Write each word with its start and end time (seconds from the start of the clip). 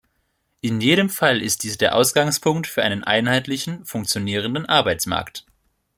In 0.61 0.81
jedem 0.81 1.11
Fall 1.11 1.43
ist 1.43 1.61
dies 1.61 1.77
der 1.77 1.93
Ausgangspunkt 1.95 2.65
für 2.65 2.81
einen 2.81 3.03
einheitlichen, 3.03 3.85
funktionierenden 3.85 4.65
Arbeitsmarkt. 4.65 5.45